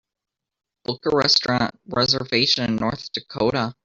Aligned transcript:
Book 0.83 1.05
a 1.05 1.15
restaurant 1.15 1.79
reservation 1.85 2.63
in 2.67 2.75
North 2.77 3.11
Dakota 3.13 3.75